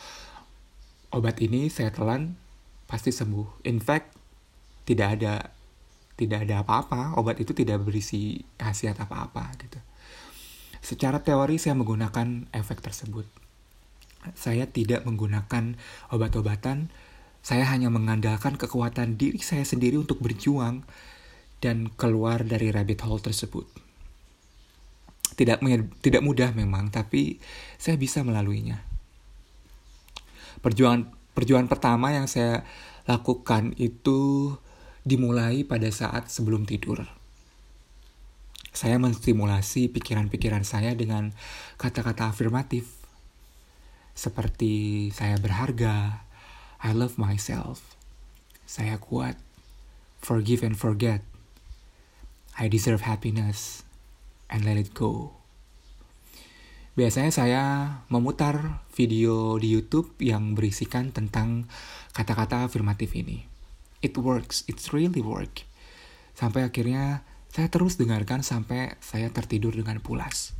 obat 1.12 1.38
ini 1.44 1.68
saya 1.68 1.92
telan 1.92 2.40
pasti 2.92 3.08
sembuh. 3.08 3.64
In 3.64 3.80
fact 3.80 4.12
tidak 4.84 5.08
ada 5.16 5.48
tidak 6.20 6.44
ada 6.44 6.60
apa-apa, 6.60 7.16
obat 7.16 7.40
itu 7.40 7.56
tidak 7.56 7.80
berisi 7.80 8.44
khasiat 8.60 9.00
apa-apa 9.00 9.56
gitu. 9.64 9.80
Secara 10.84 11.24
teori 11.24 11.56
saya 11.56 11.72
menggunakan 11.72 12.52
efek 12.52 12.84
tersebut. 12.84 13.24
Saya 14.36 14.68
tidak 14.68 15.08
menggunakan 15.08 15.80
obat-obatan 16.12 16.92
saya 17.42 17.66
hanya 17.74 17.90
mengandalkan 17.90 18.54
kekuatan 18.54 19.18
diri 19.18 19.42
saya 19.42 19.66
sendiri 19.66 19.98
untuk 19.98 20.22
berjuang 20.22 20.86
dan 21.58 21.90
keluar 21.90 22.46
dari 22.46 22.70
rabbit 22.70 23.02
hole 23.02 23.18
tersebut. 23.18 23.66
Tidak 25.34 25.58
tidak 25.98 26.22
mudah 26.22 26.54
memang, 26.54 26.94
tapi 26.94 27.42
saya 27.82 27.98
bisa 27.98 28.22
melaluinya. 28.22 28.78
Perjuangan 30.62 31.21
perjuangan 31.32 31.68
pertama 31.68 32.12
yang 32.14 32.30
saya 32.30 32.64
lakukan 33.08 33.74
itu 33.80 34.52
dimulai 35.02 35.66
pada 35.66 35.90
saat 35.90 36.30
sebelum 36.30 36.64
tidur. 36.64 37.04
Saya 38.72 38.96
menstimulasi 38.96 39.92
pikiran-pikiran 39.92 40.64
saya 40.64 40.96
dengan 40.96 41.36
kata-kata 41.76 42.32
afirmatif 42.32 43.02
seperti 44.12 45.08
saya 45.10 45.40
berharga, 45.40 46.24
I 46.84 46.92
love 46.92 47.16
myself. 47.16 47.96
Saya 48.68 49.00
kuat. 49.00 49.40
Forgive 50.22 50.62
and 50.62 50.76
forget. 50.76 51.24
I 52.54 52.68
deserve 52.68 53.08
happiness. 53.08 53.82
And 54.52 54.68
let 54.68 54.76
it 54.76 54.92
go. 54.92 55.41
Biasanya 56.92 57.32
saya 57.32 57.64
memutar 58.12 58.84
video 58.92 59.56
di 59.56 59.72
YouTube 59.72 60.12
yang 60.20 60.52
berisikan 60.52 61.08
tentang 61.08 61.66
kata-kata 62.12 62.68
afirmatif 62.68 63.16
ini. 63.16 63.48
It 64.04 64.18
works, 64.20 64.68
it's 64.68 64.92
really 64.92 65.24
work. 65.24 65.64
Sampai 66.36 66.68
akhirnya 66.68 67.24
saya 67.48 67.72
terus 67.72 67.96
dengarkan 67.96 68.44
sampai 68.44 69.00
saya 69.00 69.32
tertidur 69.32 69.72
dengan 69.72 70.04
pulas. 70.04 70.52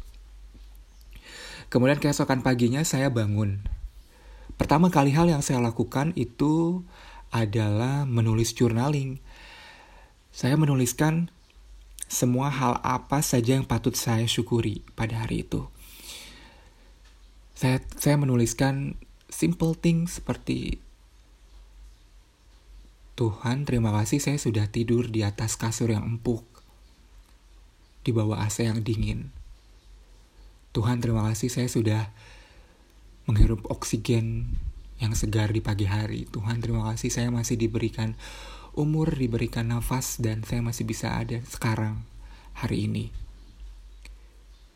Kemudian 1.68 2.00
keesokan 2.00 2.40
paginya 2.40 2.84
saya 2.84 3.08
bangun 3.08 3.64
Pertama 4.62 4.94
kali 4.94 5.10
hal 5.10 5.26
yang 5.26 5.42
saya 5.42 5.58
lakukan 5.58 6.12
itu 6.14 6.84
adalah 7.34 8.04
menulis 8.04 8.54
journaling. 8.54 9.18
Saya 10.30 10.54
menuliskan 10.54 11.34
semua 12.06 12.52
hal 12.52 12.78
apa 12.84 13.24
saja 13.24 13.56
yang 13.56 13.66
patut 13.66 13.98
saya 13.98 14.22
syukuri 14.28 14.84
pada 14.94 15.24
hari 15.24 15.42
itu. 15.42 15.66
Saya 17.62 17.78
saya 17.94 18.18
menuliskan 18.18 18.98
simple 19.30 19.78
things 19.78 20.18
seperti 20.18 20.82
Tuhan, 23.14 23.62
terima 23.62 23.94
kasih 23.94 24.18
saya 24.18 24.34
sudah 24.34 24.66
tidur 24.66 25.06
di 25.06 25.22
atas 25.22 25.54
kasur 25.54 25.94
yang 25.94 26.02
empuk 26.02 26.42
di 28.02 28.10
bawah 28.10 28.42
AC 28.42 28.66
yang 28.66 28.82
dingin. 28.82 29.30
Tuhan, 30.74 30.98
terima 30.98 31.22
kasih 31.30 31.54
saya 31.54 31.70
sudah 31.70 32.10
menghirup 33.30 33.62
oksigen 33.70 34.58
yang 34.98 35.14
segar 35.14 35.54
di 35.54 35.62
pagi 35.62 35.86
hari. 35.86 36.26
Tuhan 36.34 36.58
terima 36.58 36.90
kasih 36.90 37.14
saya 37.14 37.30
masih 37.30 37.54
diberikan 37.54 38.18
umur, 38.74 39.14
diberikan 39.14 39.70
nafas, 39.70 40.18
dan 40.18 40.42
saya 40.42 40.66
masih 40.66 40.82
bisa 40.82 41.14
ada 41.14 41.38
sekarang, 41.46 42.02
hari 42.58 42.90
ini. 42.90 43.21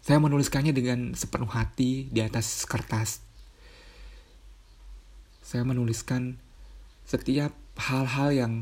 Saya 0.06 0.22
menuliskannya 0.22 0.70
dengan 0.70 1.18
sepenuh 1.18 1.50
hati 1.50 2.06
di 2.14 2.22
atas 2.22 2.62
kertas. 2.62 3.26
Saya 5.42 5.66
menuliskan 5.66 6.38
setiap 7.02 7.50
hal-hal 7.74 8.30
yang 8.30 8.52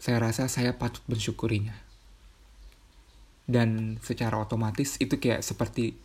saya 0.00 0.24
rasa 0.24 0.48
saya 0.48 0.80
patut 0.80 1.04
mensyukurinya. 1.04 1.76
Dan 3.44 4.00
secara 4.00 4.40
otomatis 4.40 4.96
itu 5.04 5.20
kayak 5.20 5.44
seperti 5.44 6.00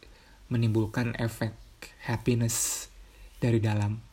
menimbulkan 0.51 1.15
efek 1.15 1.55
happiness 2.03 2.91
dari 3.39 3.63
dalam. 3.63 4.03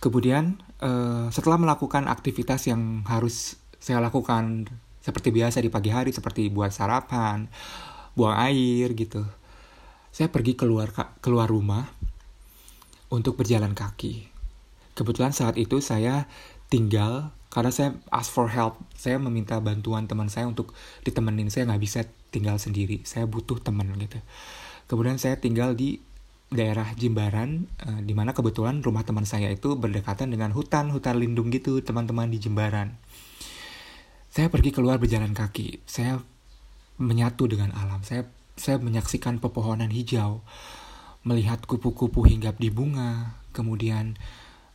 Kemudian 0.00 0.56
uh, 0.80 1.28
setelah 1.28 1.60
melakukan 1.60 2.08
aktivitas 2.08 2.64
yang 2.64 3.04
harus 3.04 3.60
saya 3.76 4.00
lakukan 4.00 4.72
seperti 5.04 5.28
biasa 5.28 5.60
di 5.60 5.68
pagi 5.68 5.92
hari 5.92 6.16
seperti 6.16 6.48
buat 6.48 6.72
sarapan, 6.72 7.44
buang 8.16 8.40
air 8.40 8.96
gitu. 8.96 9.20
Saya 10.08 10.32
pergi 10.32 10.56
keluar 10.56 10.88
keluar 11.20 11.44
rumah 11.44 11.84
untuk 13.12 13.36
berjalan 13.36 13.76
kaki. 13.76 14.32
Kebetulan 14.96 15.36
saat 15.36 15.60
itu 15.60 15.84
saya 15.84 16.24
tinggal 16.72 17.34
karena 17.52 17.68
saya 17.68 17.90
ask 18.08 18.32
for 18.32 18.48
help. 18.48 18.80
Saya 18.96 19.20
meminta 19.20 19.60
bantuan 19.60 20.08
teman 20.08 20.32
saya 20.32 20.48
untuk 20.48 20.72
ditemenin. 21.04 21.52
Saya 21.52 21.68
nggak 21.68 21.82
bisa 21.84 22.00
tinggal 22.32 22.56
sendiri. 22.56 23.04
Saya 23.04 23.28
butuh 23.28 23.60
teman 23.60 23.92
gitu. 24.00 24.18
Kemudian 24.88 25.20
saya 25.20 25.36
tinggal 25.36 25.76
di 25.76 26.00
daerah 26.54 26.86
Jimbaran, 26.94 27.66
uh, 27.82 28.00
di 28.00 28.14
kebetulan 28.14 28.80
rumah 28.80 29.02
teman 29.02 29.26
saya 29.26 29.50
itu 29.50 29.74
berdekatan 29.74 30.30
dengan 30.30 30.54
hutan, 30.54 30.94
hutan 30.94 31.18
lindung 31.18 31.50
gitu, 31.50 31.82
teman-teman 31.82 32.30
di 32.30 32.38
Jimbaran. 32.38 32.94
Saya 34.34 34.50
pergi 34.50 34.74
keluar 34.74 34.98
berjalan 34.98 35.30
kaki. 35.30 35.86
Saya 35.86 36.18
menyatu 36.98 37.46
dengan 37.46 37.70
alam. 37.70 38.02
Saya 38.02 38.26
saya 38.58 38.82
menyaksikan 38.82 39.38
pepohonan 39.38 39.94
hijau, 39.94 40.42
melihat 41.22 41.62
kupu-kupu 41.62 42.26
hinggap 42.26 42.58
di 42.58 42.66
bunga, 42.66 43.38
kemudian 43.54 44.18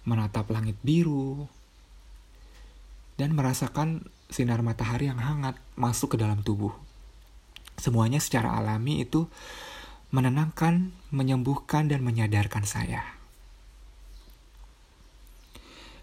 menatap 0.08 0.48
langit 0.48 0.80
biru, 0.80 1.52
dan 3.20 3.36
merasakan 3.36 4.08
sinar 4.32 4.64
matahari 4.64 5.12
yang 5.12 5.20
hangat 5.20 5.60
masuk 5.76 6.16
ke 6.16 6.18
dalam 6.24 6.40
tubuh. 6.40 6.72
Semuanya 7.76 8.24
secara 8.24 8.56
alami 8.56 9.04
itu 9.04 9.28
menenangkan, 10.16 10.96
menyembuhkan, 11.12 11.92
dan 11.92 12.00
menyadarkan 12.00 12.64
saya. 12.64 13.04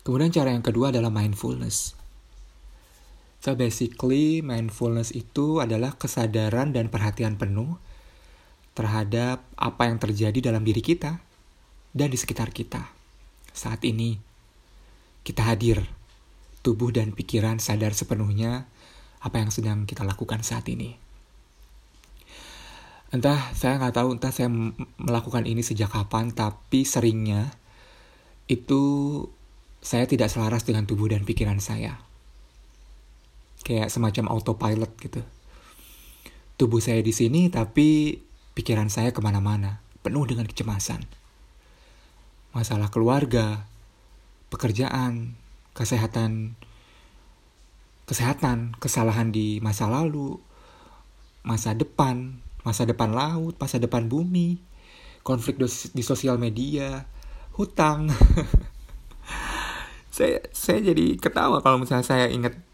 Kemudian 0.05 0.29
cara 0.29 0.53
yang 0.53 0.61
kedua 0.61 0.93
adalah 0.93 1.09
mindfulness. 1.09 1.96
So 3.47 3.55
basically 3.55 4.43
mindfulness 4.43 5.15
itu 5.15 5.63
adalah 5.63 5.95
kesadaran 5.95 6.75
dan 6.75 6.91
perhatian 6.91 7.39
penuh 7.39 7.79
terhadap 8.75 9.47
apa 9.55 9.87
yang 9.87 10.03
terjadi 10.03 10.51
dalam 10.51 10.67
diri 10.67 10.83
kita 10.83 11.23
dan 11.95 12.09
di 12.11 12.19
sekitar 12.19 12.51
kita. 12.51 12.91
Saat 13.55 13.87
ini 13.87 14.19
kita 15.23 15.47
hadir, 15.47 15.87
tubuh 16.67 16.91
dan 16.91 17.15
pikiran 17.15 17.63
sadar 17.63 17.95
sepenuhnya 17.95 18.67
apa 19.23 19.39
yang 19.39 19.55
sedang 19.55 19.87
kita 19.87 20.03
lakukan 20.03 20.43
saat 20.43 20.67
ini. 20.67 20.99
Entah 23.15 23.55
saya 23.55 23.79
nggak 23.79 23.95
tahu 23.95 24.09
entah 24.19 24.35
saya 24.35 24.51
melakukan 24.99 25.47
ini 25.47 25.63
sejak 25.63 25.95
kapan, 25.95 26.35
tapi 26.35 26.83
seringnya 26.83 27.55
itu 28.51 28.83
saya 29.79 30.03
tidak 30.11 30.35
selaras 30.35 30.67
dengan 30.67 30.83
tubuh 30.83 31.07
dan 31.15 31.23
pikiran 31.23 31.63
saya. 31.63 32.03
Kayak 33.67 33.91
semacam 33.91 34.31
autopilot 34.31 34.95
gitu. 35.03 35.27
Tubuh 36.55 36.79
saya 36.79 37.03
di 37.03 37.11
sini, 37.11 37.51
tapi 37.51 38.23
pikiran 38.55 38.87
saya 38.87 39.11
ke 39.11 39.19
mana-mana, 39.19 39.83
penuh 40.07 40.23
dengan 40.23 40.47
kecemasan. 40.47 41.03
Masalah 42.55 42.89
keluarga, 42.95 43.67
pekerjaan, 44.49 45.35
kesehatan, 45.75 46.55
kesehatan, 48.07 48.79
kesalahan 48.79 49.35
di 49.35 49.59
masa 49.59 49.91
lalu, 49.91 50.39
masa 51.43 51.75
depan, 51.75 52.39
masa 52.63 52.87
depan 52.87 53.13
laut, 53.13 53.59
masa 53.59 53.83
depan 53.83 54.07
bumi, 54.07 54.63
konflik 55.27 55.59
di 55.67 56.03
sosial 56.07 56.39
media, 56.39 57.05
hutang. 57.59 58.09
saya 60.17 60.41
saya 60.49 60.81
jadi 60.81 61.21
ketawa 61.21 61.61
kalau 61.61 61.77
misalnya 61.77 62.07
saya 62.07 62.27
ingat 62.33 62.66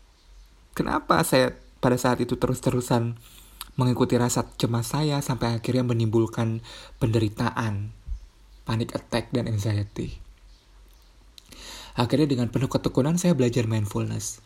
kenapa 0.82 1.22
saya 1.22 1.54
pada 1.78 1.94
saat 1.94 2.18
itu 2.18 2.34
terus-terusan 2.34 3.14
mengikuti 3.78 4.18
rasa 4.18 4.50
cemas 4.58 4.90
saya 4.90 5.22
sampai 5.22 5.54
akhirnya 5.54 5.86
menimbulkan 5.86 6.60
penderitaan, 6.98 7.94
panic 8.66 8.90
attack 8.98 9.30
dan 9.30 9.46
anxiety. 9.46 10.18
Akhirnya 11.94 12.26
dengan 12.26 12.50
penuh 12.50 12.66
ketekunan 12.66 13.14
saya 13.14 13.38
belajar 13.38 13.70
mindfulness. 13.70 14.42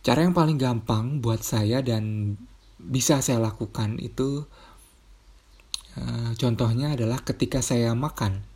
Cara 0.00 0.24
yang 0.24 0.32
paling 0.32 0.56
gampang 0.56 1.20
buat 1.20 1.44
saya 1.44 1.84
dan 1.84 2.34
bisa 2.80 3.20
saya 3.20 3.42
lakukan 3.42 4.00
itu 4.00 4.48
uh, 5.98 6.30
contohnya 6.40 6.96
adalah 6.96 7.20
ketika 7.20 7.60
saya 7.60 7.92
makan 7.92 8.46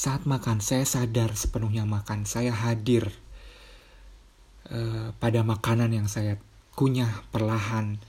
saat 0.00 0.24
makan, 0.24 0.64
saya 0.64 0.88
sadar 0.88 1.36
sepenuhnya 1.36 1.84
makan. 1.84 2.24
Saya 2.24 2.56
hadir 2.56 3.19
uh, 4.70 5.12
pada 5.18 5.42
makanan 5.42 5.90
yang 5.92 6.06
saya 6.06 6.38
kunyah 6.78 7.26
perlahan. 7.34 8.00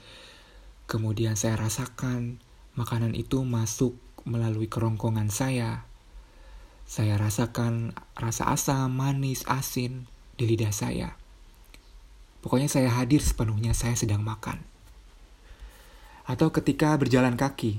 Kemudian 0.86 1.38
saya 1.38 1.58
rasakan 1.58 2.42
makanan 2.78 3.12
itu 3.18 3.44
masuk 3.44 3.98
melalui 4.24 4.70
kerongkongan 4.70 5.28
saya. 5.28 5.84
Saya 6.88 7.18
rasakan 7.20 7.96
rasa 8.16 8.52
asam, 8.52 8.92
manis, 8.92 9.44
asin 9.44 10.06
di 10.38 10.44
lidah 10.48 10.74
saya. 10.74 11.18
Pokoknya 12.42 12.66
saya 12.66 12.90
hadir 12.90 13.22
sepenuhnya 13.22 13.72
saya 13.72 13.94
sedang 13.94 14.20
makan. 14.20 14.60
Atau 16.26 16.50
ketika 16.50 16.94
berjalan 16.98 17.38
kaki. 17.38 17.78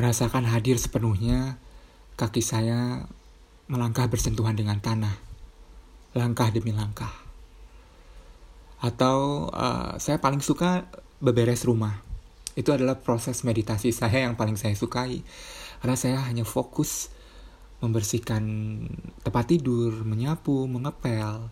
Merasakan 0.00 0.48
hadir 0.48 0.80
sepenuhnya 0.80 1.60
Kaki 2.20 2.44
saya 2.44 3.08
melangkah 3.64 4.04
bersentuhan 4.04 4.52
dengan 4.52 4.76
tanah, 4.76 5.16
langkah 6.14 6.50
demi 6.50 6.74
langkah. 6.74 7.12
Atau 8.80 9.50
uh, 9.52 10.00
saya 10.00 10.18
paling 10.18 10.40
suka 10.40 10.88
beberes 11.20 11.68
rumah. 11.68 12.00
Itu 12.56 12.74
adalah 12.74 12.98
proses 12.98 13.46
meditasi 13.46 13.92
saya 13.92 14.26
yang 14.26 14.34
paling 14.34 14.56
saya 14.56 14.74
sukai. 14.74 15.22
Karena 15.80 15.96
saya 15.96 16.18
hanya 16.26 16.42
fokus 16.42 17.12
membersihkan 17.80 18.44
tempat 19.24 19.44
tidur, 19.48 20.04
menyapu, 20.04 20.66
mengepel. 20.68 21.48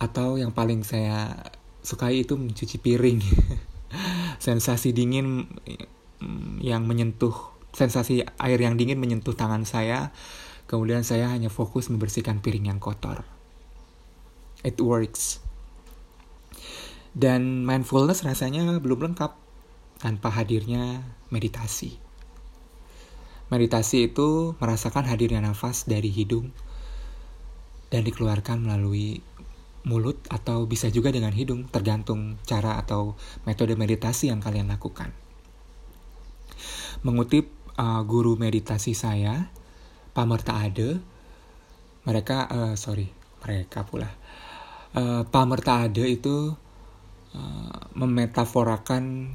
Atau 0.00 0.40
yang 0.40 0.50
paling 0.50 0.82
saya 0.82 1.36
sukai 1.84 2.24
itu 2.24 2.34
mencuci 2.34 2.80
piring. 2.80 3.20
Sensasi 4.46 4.90
dingin 4.90 5.46
mm, 6.18 6.64
yang 6.64 6.88
menyentuh 6.88 7.52
sensasi 7.72 8.20
air 8.36 8.60
yang 8.60 8.76
dingin 8.76 9.00
menyentuh 9.00 9.32
tangan 9.32 9.64
saya. 9.64 10.12
Kemudian 10.72 11.04
saya 11.04 11.28
hanya 11.28 11.52
fokus 11.52 11.92
membersihkan 11.92 12.40
piring 12.40 12.72
yang 12.72 12.80
kotor. 12.80 13.28
It 14.64 14.80
works. 14.80 15.44
Dan 17.12 17.68
mindfulness 17.68 18.24
rasanya 18.24 18.80
belum 18.80 19.12
lengkap 19.12 19.36
tanpa 20.00 20.32
hadirnya 20.32 21.04
meditasi. 21.28 22.00
Meditasi 23.52 24.08
itu 24.08 24.56
merasakan 24.56 25.04
hadirnya 25.12 25.44
nafas 25.44 25.84
dari 25.84 26.08
hidung 26.08 26.56
dan 27.92 28.08
dikeluarkan 28.08 28.64
melalui 28.64 29.20
mulut 29.84 30.24
atau 30.32 30.64
bisa 30.64 30.88
juga 30.88 31.12
dengan 31.12 31.36
hidung 31.36 31.68
tergantung 31.68 32.40
cara 32.48 32.80
atau 32.80 33.12
metode 33.44 33.76
meditasi 33.76 34.32
yang 34.32 34.40
kalian 34.40 34.72
lakukan. 34.72 35.12
Mengutip 37.04 37.52
uh, 37.76 38.00
guru 38.08 38.40
meditasi 38.40 38.96
saya, 38.96 39.52
Pak 40.12 40.26
Merta 40.28 40.60
Ade, 40.60 41.00
mereka, 42.04 42.44
uh, 42.52 42.74
sorry, 42.76 43.08
mereka 43.40 43.88
pula. 43.88 44.12
Uh, 44.92 45.24
Pak 45.24 45.44
Merta 45.48 45.88
Ade 45.88 46.04
itu 46.04 46.52
uh, 47.32 47.78
memetaforakan 47.96 49.32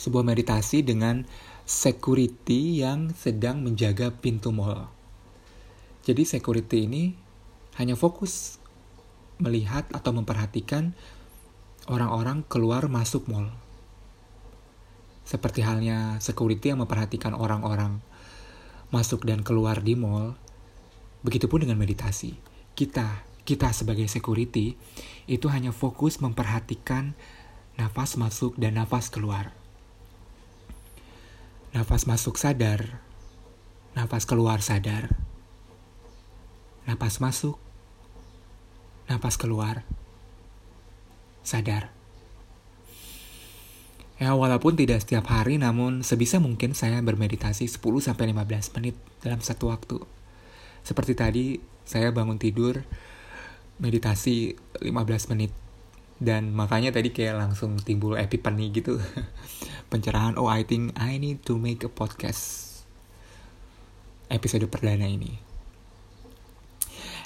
sebuah 0.00 0.24
meditasi 0.24 0.80
dengan 0.80 1.28
security 1.68 2.80
yang 2.80 3.12
sedang 3.12 3.60
menjaga 3.60 4.08
pintu 4.08 4.48
mall. 4.50 4.88
Jadi 6.00 6.24
security 6.24 6.88
ini 6.88 7.12
hanya 7.76 7.92
fokus 7.92 8.56
melihat 9.36 9.84
atau 9.92 10.16
memperhatikan 10.16 10.96
orang-orang 11.92 12.40
keluar 12.48 12.88
masuk 12.88 13.28
mall. 13.28 13.52
Seperti 15.28 15.60
halnya 15.60 16.16
security 16.24 16.72
yang 16.72 16.80
memperhatikan 16.80 17.36
orang-orang 17.36 18.00
masuk 18.90 19.26
dan 19.26 19.46
keluar 19.46 19.82
di 19.82 19.94
mall, 19.94 20.34
begitupun 21.22 21.66
dengan 21.66 21.78
meditasi. 21.78 22.34
Kita, 22.74 23.26
kita 23.46 23.70
sebagai 23.70 24.06
security, 24.10 24.74
itu 25.30 25.46
hanya 25.50 25.70
fokus 25.70 26.18
memperhatikan 26.18 27.14
nafas 27.78 28.18
masuk 28.18 28.58
dan 28.58 28.76
nafas 28.76 29.08
keluar. 29.08 29.54
Nafas 31.70 32.10
masuk 32.10 32.34
sadar, 32.34 32.98
nafas 33.94 34.26
keluar 34.26 34.58
sadar. 34.58 35.14
Nafas 36.88 37.22
masuk, 37.22 37.60
nafas 39.06 39.38
keluar, 39.38 39.86
sadar. 41.46 41.99
Ya, 44.20 44.36
walaupun 44.36 44.76
tidak 44.76 45.00
setiap 45.00 45.32
hari, 45.32 45.56
namun 45.56 46.04
sebisa 46.04 46.36
mungkin 46.36 46.76
saya 46.76 47.00
bermeditasi 47.00 47.64
10-15 47.64 48.76
menit 48.76 48.92
dalam 49.24 49.40
satu 49.40 49.72
waktu. 49.72 49.96
Seperti 50.84 51.16
tadi, 51.16 51.56
saya 51.88 52.12
bangun 52.12 52.36
tidur, 52.36 52.84
meditasi 53.80 54.60
15 54.84 55.32
menit. 55.32 55.56
Dan 56.20 56.52
makanya 56.52 56.92
tadi 56.92 57.16
kayak 57.16 57.40
langsung 57.40 57.80
timbul 57.80 58.20
epiphany 58.20 58.68
gitu. 58.68 59.00
Pencerahan, 59.90 60.36
oh 60.36 60.52
I 60.52 60.68
think 60.68 60.92
I 61.00 61.16
need 61.16 61.40
to 61.48 61.56
make 61.56 61.80
a 61.80 61.88
podcast. 61.88 62.68
Episode 64.28 64.68
perdana 64.68 65.08
ini. 65.08 65.40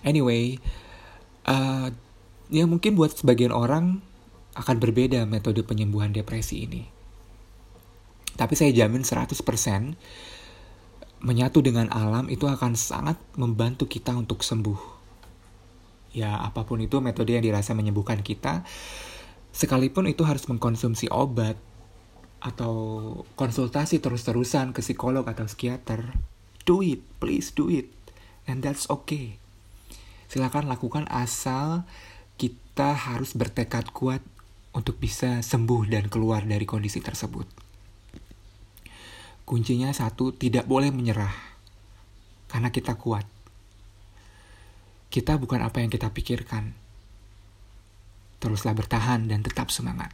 Anyway, 0.06 0.62
uh, 1.50 1.90
ya 2.54 2.64
mungkin 2.70 2.94
buat 2.94 3.18
sebagian 3.18 3.50
orang 3.50 3.98
akan 4.54 4.76
berbeda 4.78 5.26
metode 5.26 5.66
penyembuhan 5.66 6.14
depresi 6.14 6.66
ini. 6.66 6.82
Tapi 8.34 8.54
saya 8.58 8.74
jamin 8.74 9.06
100% 9.06 9.34
menyatu 11.24 11.64
dengan 11.64 11.88
alam 11.88 12.26
itu 12.28 12.44
akan 12.50 12.74
sangat 12.76 13.16
membantu 13.38 13.86
kita 13.88 14.14
untuk 14.14 14.42
sembuh. 14.44 14.92
ya 16.14 16.38
apa 16.46 16.62
pun 16.62 16.78
itu 16.78 17.02
metode 17.02 17.34
yang 17.34 17.42
dirasa 17.42 17.74
menyembuhkan 17.74 18.22
kita, 18.22 18.62
sekalipun 19.50 20.06
itu 20.06 20.22
harus 20.22 20.46
mengkonsumsi 20.46 21.10
obat 21.10 21.58
atau 22.38 22.74
konsultasi 23.34 23.98
terus-terusan 23.98 24.70
ke 24.70 24.78
psikolog 24.78 25.26
atau 25.26 25.42
psikiater, 25.50 26.14
do 26.62 26.86
it, 26.86 27.02
please 27.18 27.50
do 27.50 27.66
it, 27.66 27.90
and 28.46 28.62
that's 28.62 28.86
okay. 28.86 29.42
Silakan 30.30 30.70
lakukan 30.70 31.10
asal 31.10 31.82
kita 32.38 32.94
harus 32.94 33.34
bertekad 33.34 33.90
kuat 33.90 34.22
untuk 34.74 34.98
bisa 34.98 35.38
sembuh 35.38 35.86
dan 35.86 36.10
keluar 36.10 36.42
dari 36.42 36.66
kondisi 36.66 36.98
tersebut. 36.98 37.46
Kuncinya 39.46 39.94
satu, 39.94 40.34
tidak 40.34 40.66
boleh 40.66 40.90
menyerah. 40.90 41.32
Karena 42.50 42.74
kita 42.74 42.98
kuat. 42.98 43.24
Kita 45.14 45.38
bukan 45.38 45.62
apa 45.62 45.78
yang 45.78 45.94
kita 45.94 46.10
pikirkan. 46.10 46.74
Teruslah 48.42 48.74
bertahan 48.74 49.30
dan 49.30 49.46
tetap 49.46 49.70
semangat. 49.70 50.10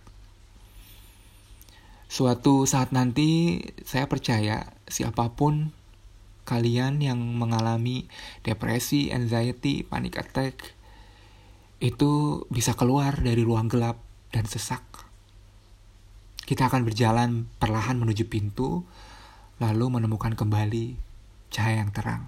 Suatu 2.10 2.66
saat 2.68 2.92
nanti, 2.92 3.62
saya 3.86 4.10
percaya 4.10 4.76
siapa 4.90 5.30
pun 5.32 5.72
kalian 6.44 6.98
yang 6.98 7.22
mengalami 7.22 8.10
depresi, 8.42 9.14
anxiety, 9.14 9.86
panic 9.86 10.18
attack, 10.18 10.74
itu 11.78 12.44
bisa 12.50 12.74
keluar 12.74 13.14
dari 13.22 13.46
ruang 13.46 13.70
gelap 13.70 14.09
dan 14.30 14.46
sesak. 14.46 14.82
Kita 16.46 16.66
akan 16.66 16.82
berjalan 16.82 17.46
perlahan 17.62 17.98
menuju 17.98 18.26
pintu, 18.26 18.82
lalu 19.62 19.86
menemukan 19.86 20.34
kembali 20.34 20.98
cahaya 21.50 21.82
yang 21.82 21.92
terang. 21.94 22.26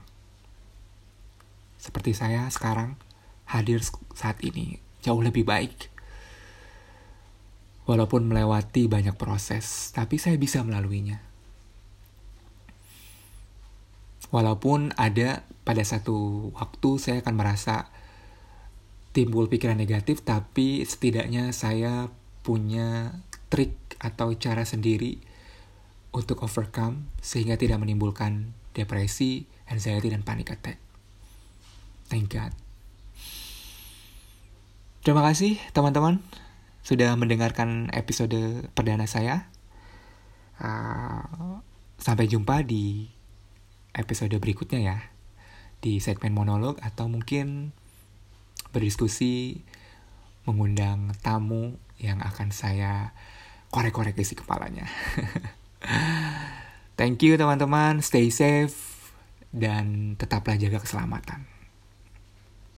Seperti 1.79 2.15
saya 2.15 2.47
sekarang 2.47 2.95
hadir 3.51 3.83
saat 4.15 4.39
ini 4.47 4.79
jauh 5.03 5.19
lebih 5.19 5.43
baik. 5.43 5.91
Walaupun 7.83 8.31
melewati 8.31 8.87
banyak 8.87 9.19
proses, 9.19 9.91
tapi 9.91 10.15
saya 10.15 10.39
bisa 10.39 10.63
melaluinya. 10.63 11.19
Walaupun 14.31 14.95
ada 14.95 15.43
pada 15.67 15.83
satu 15.83 16.49
waktu 16.55 16.91
saya 17.03 17.19
akan 17.27 17.35
merasa 17.35 17.91
timbul 19.13 19.49
pikiran 19.49 19.77
negatif, 19.77 20.25
tapi 20.25 20.85
setidaknya 20.85 21.53
saya 21.53 22.09
punya 22.43 23.21
trik 23.53 23.77
atau 24.01 24.33
cara 24.35 24.65
sendiri 24.65 25.21
untuk 26.13 26.45
overcome 26.45 27.09
sehingga 27.21 27.57
tidak 27.57 27.81
menimbulkan 27.81 28.53
depresi, 28.73 29.45
anxiety, 29.69 30.13
dan 30.13 30.25
panic 30.25 30.53
attack. 30.53 30.81
Thank 32.09 32.33
God. 32.33 32.53
Terima 35.03 35.25
kasih 35.25 35.59
teman-teman 35.73 36.21
sudah 36.85 37.17
mendengarkan 37.17 37.91
episode 37.93 38.69
perdana 38.77 39.09
saya. 39.09 39.49
Uh, 40.63 41.59
sampai 41.99 42.31
jumpa 42.31 42.63
di 42.63 43.11
episode 43.97 44.35
berikutnya 44.39 44.79
ya 44.79 44.99
di 45.83 45.99
segmen 45.99 46.31
monolog 46.31 46.79
atau 46.79 47.11
mungkin 47.11 47.75
berdiskusi 48.73 49.63
mengundang 50.49 51.13
tamu 51.23 51.79
yang 52.03 52.19
akan 52.25 52.51
saya 52.51 53.15
korek-korek 53.71 54.19
isi 54.19 54.35
kepalanya. 54.35 54.89
Thank 56.99 57.25
you 57.25 57.37
teman-teman, 57.37 58.01
stay 58.01 58.33
safe 58.33 59.13
dan 59.53 60.17
tetaplah 60.17 60.57
jaga 60.57 60.81
keselamatan. 60.81 61.52